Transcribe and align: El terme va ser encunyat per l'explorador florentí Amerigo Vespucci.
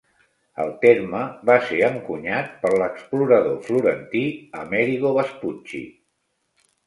El 0.61 0.69
terme 0.83 1.19
va 1.49 1.57
ser 1.65 1.77
encunyat 1.89 2.55
per 2.63 2.71
l'explorador 2.83 3.59
florentí 3.67 4.23
Amerigo 4.63 5.11
Vespucci. 5.19 5.83